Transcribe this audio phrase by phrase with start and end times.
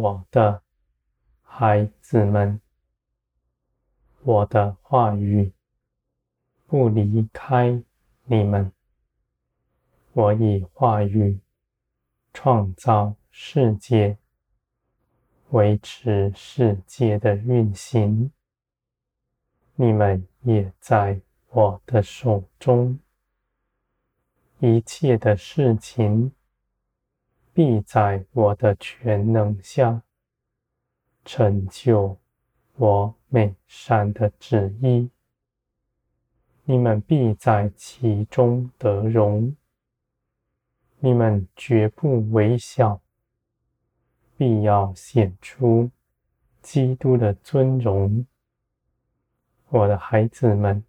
[0.00, 0.62] 我的
[1.42, 2.58] 孩子们，
[4.22, 5.52] 我的话语
[6.66, 7.82] 不离开
[8.24, 8.72] 你们。
[10.14, 11.38] 我以话语
[12.32, 14.16] 创造世界，
[15.50, 18.32] 维持世界的运行。
[19.74, 22.98] 你们也在我的手中，
[24.60, 26.32] 一切的事情
[27.60, 30.02] 必在我的全能下
[31.26, 32.16] 成就
[32.76, 35.10] 我美善的旨意。
[36.64, 39.54] 你们必在其中得荣。
[41.00, 42.98] 你们绝不微小，
[44.38, 45.90] 必要显出
[46.62, 48.26] 基督的尊荣。
[49.68, 50.82] 我的孩子们，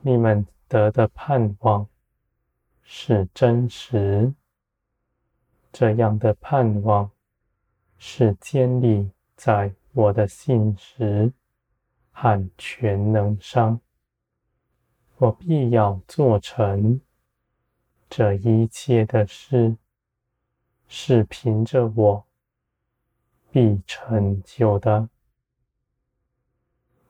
[0.00, 1.86] 你们得的盼望
[2.82, 4.34] 是真实，
[5.72, 7.10] 这样的盼望
[7.98, 11.32] 是建立在我的信实
[12.10, 13.80] 和全能上。
[15.16, 17.00] 我必要做成。
[18.08, 19.76] 这一切的事，
[20.88, 22.26] 是凭着我
[23.52, 25.08] 必成就的，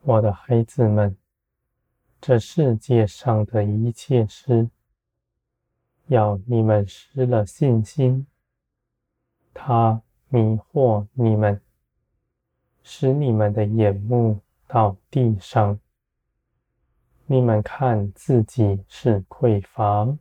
[0.01, 1.17] 我的孩子们。
[2.19, 4.69] 这世界上的一切事，
[6.05, 8.27] 要你们失了信心，
[9.63, 11.61] 他迷惑你们，
[12.81, 15.79] 使你们的眼目到地上，
[17.27, 20.17] 你们看自己是匮乏。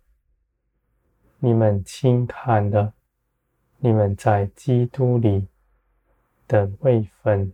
[1.38, 2.92] 你们轻看的，
[3.78, 5.48] 你们在基督里
[6.46, 7.50] 的位分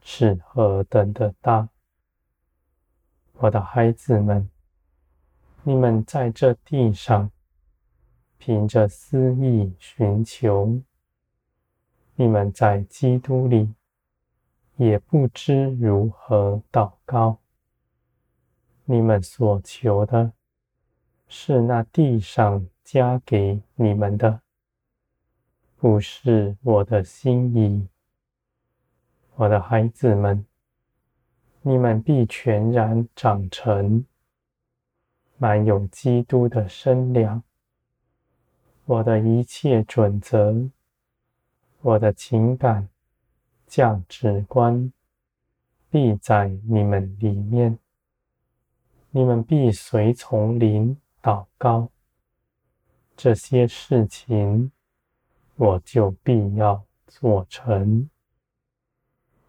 [0.00, 1.68] 是何等的大，
[3.32, 4.48] 我的孩子们，
[5.64, 7.28] 你们在这地上
[8.38, 10.80] 凭着私意寻求，
[12.20, 13.72] 你们在基督里
[14.76, 17.38] 也不知如何祷告，
[18.84, 20.34] 你们所求的
[21.26, 22.66] 是那地上。
[22.82, 24.40] 加给你们的，
[25.76, 27.86] 不是我的心意，
[29.36, 30.44] 我的孩子们，
[31.62, 34.04] 你们必全然长成，
[35.38, 37.44] 满有基督的身量。
[38.86, 40.68] 我的一切准则，
[41.82, 42.86] 我的情感、
[43.66, 44.92] 价值观，
[45.88, 47.78] 必在你们里面。
[49.10, 51.88] 你们必随从灵祷告。
[53.16, 54.70] 这些事情，
[55.56, 58.10] 我就必要做成。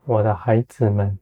[0.06, 1.20] 我的孩子们，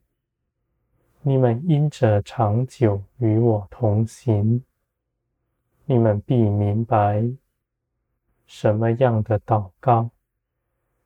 [1.22, 4.64] 你们因着长久与我同行，
[5.86, 7.28] 你们必明白
[8.46, 10.12] 什么样的祷告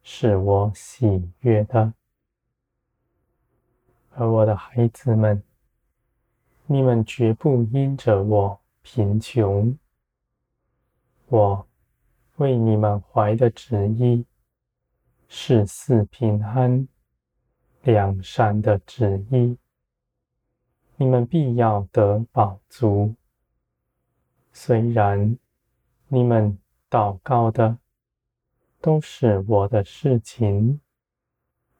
[0.03, 1.93] 是我喜悦的。
[4.11, 5.41] 而我的孩子们，
[6.67, 9.75] 你们绝不因着我贫穷。
[11.27, 11.67] 我
[12.35, 14.25] 为你们怀的旨意
[15.27, 16.87] 是赐平安、
[17.81, 19.57] 良善的旨意，
[20.97, 23.15] 你们必要得饱足。
[24.51, 25.39] 虽然
[26.07, 26.59] 你们
[26.89, 27.79] 祷告的
[28.83, 30.81] 都是我的事情，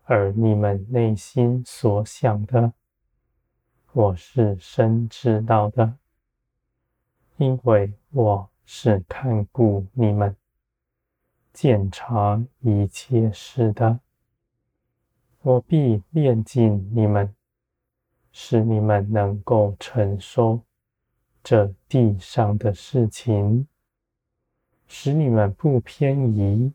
[0.06, 2.72] 而你们内心所想的，
[3.92, 5.98] 我是深知道的，
[7.36, 8.50] 因为我。
[8.66, 10.38] 是看顾你们、
[11.52, 14.00] 检查一切事的。
[15.42, 17.36] 我必炼尽你们，
[18.32, 20.62] 使你们能够承受
[21.44, 23.68] 这地上的事情，
[24.88, 26.72] 使你们不偏移。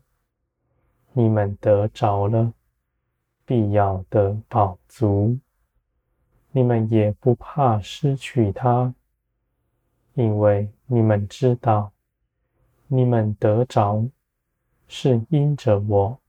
[1.19, 2.53] 你们得着了，
[3.43, 5.37] 必要的饱足。
[6.51, 8.95] 你们也不怕失去它。
[10.13, 11.91] 因为你们知道，
[12.87, 14.07] 你们得着
[14.87, 16.21] 是因着我，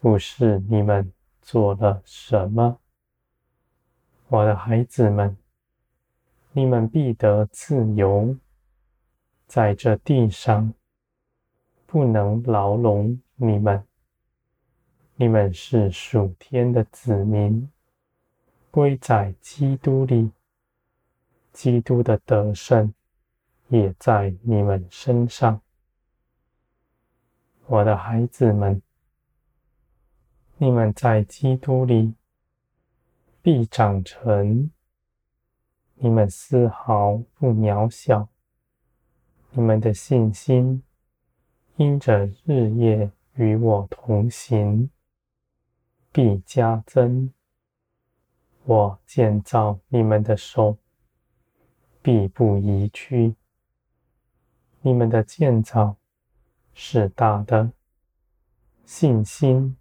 [0.00, 2.80] 不是你们做了什么。
[4.26, 5.36] 我的孩子们，
[6.50, 8.36] 你们必得自由，
[9.46, 10.74] 在这地上
[11.86, 13.84] 不能牢笼你们。
[15.16, 17.70] 你们是属天的子民，
[18.70, 20.30] 归在基督里。
[21.52, 22.92] 基督的得胜
[23.68, 25.60] 也在你们身上，
[27.66, 28.82] 我的孩子们，
[30.56, 32.14] 你们在基督里
[33.40, 34.68] 必长成，
[35.94, 38.28] 你们丝毫不渺小，
[39.52, 40.82] 你们的信心
[41.76, 44.90] 因着日夜与我同行，
[46.12, 47.32] 必加增。
[48.64, 50.78] 我建造你们的手，
[52.00, 53.34] 必不移去。
[54.80, 55.96] 你们的建造
[56.72, 57.72] 是大的，
[58.84, 59.76] 信心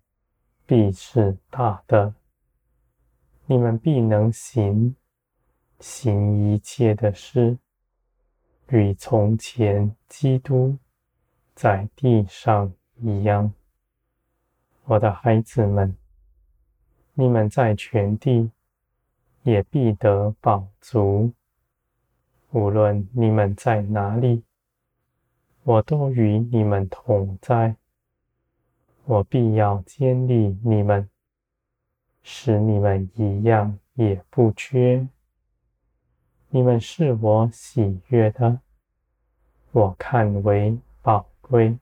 [0.66, 2.16] 必是大的。
[3.46, 4.96] 你们必能行，
[5.80, 7.58] 行一切的事，
[8.70, 10.78] 与从前基督
[11.54, 12.74] 在地上
[13.04, 13.54] 一样。
[14.86, 15.96] 我的孩子们，
[17.14, 18.50] 你们在全地
[19.44, 21.32] 也必得饱足。
[22.52, 24.44] 无论你们在哪里，
[25.64, 27.76] 我都与你们同在。
[29.06, 31.10] 我必要建立你们。
[32.26, 35.06] 使你们一样也不缺。
[36.50, 38.62] 你们是我喜悦的，
[39.72, 41.78] 我看为宝贵。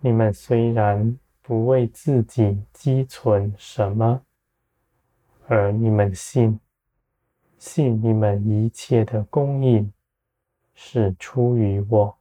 [0.00, 4.22] 你们虽然不为自己积存什么，
[5.46, 6.60] 而你们信，
[7.58, 9.92] 信你们一切的供应
[10.74, 12.18] 是出于我。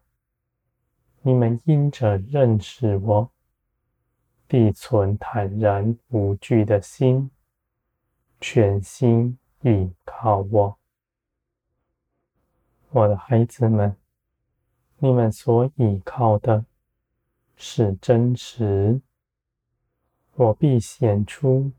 [1.21, 3.31] 你们因着认识我。
[4.47, 7.31] 必存坦然无惧的心，
[8.39, 10.77] 全心倚靠我。
[12.91, 13.97] 我的孩子们，
[14.99, 16.63] 你们所倚靠的
[17.55, 19.01] 是真实。
[20.33, 21.71] 我必显出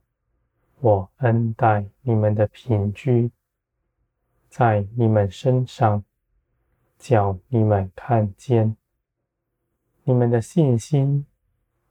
[0.81, 3.31] 我恩待你们的凭据，
[4.49, 6.05] 在你们身上，
[6.99, 8.77] 叫你们看见
[10.05, 11.27] 你们的信心。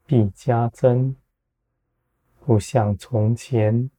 [0.08, 1.16] 必加增，
[2.42, 3.90] 不像从前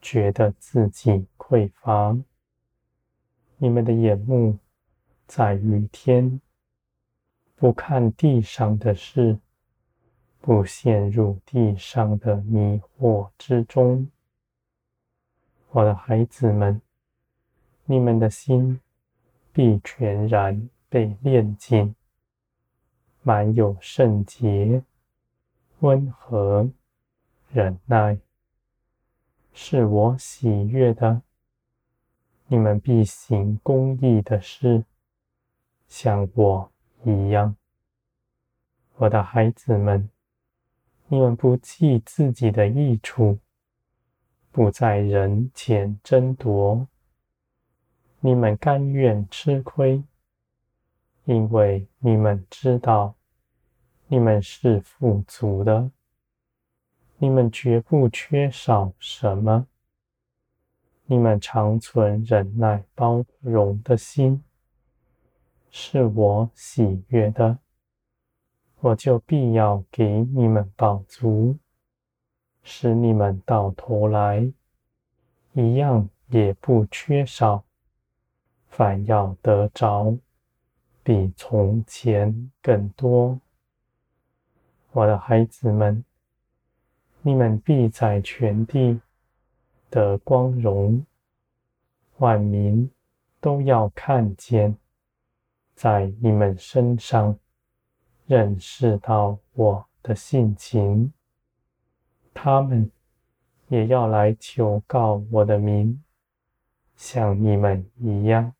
[0.00, 2.16] 觉得自己匮乏。
[3.58, 4.58] 你们的眼目
[5.26, 6.40] 在于天，
[7.60, 9.36] 不看地上的事，
[10.40, 14.08] 不陷入地上的迷惑之中。
[15.70, 16.80] 我的孩子们，
[17.84, 18.80] 你们的心
[19.52, 21.96] 必全然被炼净，
[23.22, 24.84] 满有圣洁。
[25.80, 26.70] 温和
[27.50, 28.18] 忍耐，
[29.52, 31.22] 是我喜悦的。
[32.46, 34.84] 你们必行公义的事，
[35.88, 36.70] 像我
[37.04, 37.56] 一样。
[38.96, 40.08] 我的孩子们，
[41.06, 43.38] 你们不计自己的益处，
[44.50, 46.86] 不在人前争夺。
[48.20, 50.02] 你们甘愿吃亏，
[51.24, 53.14] 因为你们知道。
[54.10, 55.90] 你们是富足的，
[57.18, 59.66] 你们绝不缺少什么。
[61.04, 64.42] 你们常存忍耐包容的心，
[65.70, 67.58] 是我喜悦的，
[68.80, 71.56] 我就必要给你们饱足，
[72.62, 74.52] 使你们到头来
[75.52, 77.64] 一样也不缺少，
[78.68, 80.16] 反要得着，
[81.02, 83.40] 比从前更多。
[84.92, 86.04] 我的孩子们，
[87.22, 89.00] 你们必在全地
[89.90, 91.04] 得光荣，
[92.18, 92.90] 万民
[93.40, 94.76] 都要看见，
[95.78, 97.38] 在你们身上
[98.26, 101.12] 认识到我的性情，
[102.34, 102.90] 他们
[103.68, 106.02] 也要来求告我的名，
[106.96, 108.52] 像你们一样，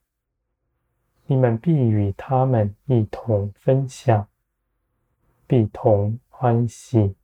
[1.26, 4.28] 你们必与他们一同分享。
[5.44, 7.16] 必同欢喜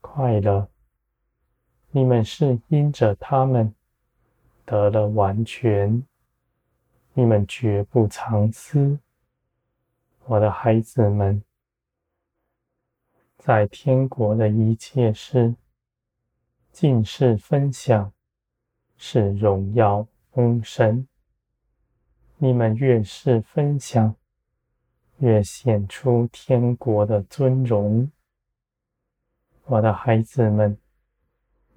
[0.00, 0.66] 快乐。
[1.90, 3.74] 你们是因着他们
[4.64, 6.02] 得了完全，
[7.12, 8.98] 你们绝不藏私。
[10.26, 11.42] 我的孩子们，
[13.38, 15.56] 在天国的一切事，
[16.70, 18.12] 尽是分享，
[18.96, 21.08] 是荣耀丰神。
[22.38, 24.14] 你们越是分享，
[25.18, 28.10] 越显出天国的尊荣，
[29.64, 30.78] 我的孩子们，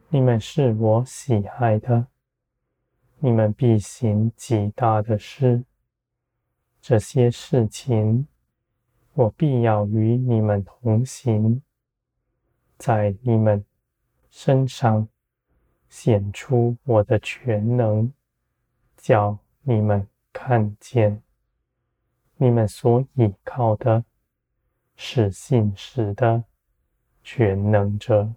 [0.10, 2.08] 你们是我喜爱的，
[3.18, 5.64] 你们必行极大的事。
[6.80, 8.28] 这些事情，
[9.16, 11.62] 我必要与你们同行，
[12.78, 13.64] 在你们
[14.30, 15.08] 身上
[15.88, 18.12] 显出我的全能，
[18.98, 21.24] 叫你们看见。
[22.36, 24.04] 你们所倚靠的
[24.98, 26.44] 是信实的
[27.24, 28.34] 全能者。